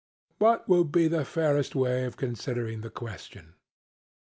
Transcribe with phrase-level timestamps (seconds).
[0.39, 3.53] What will be the fairest way of considering the question?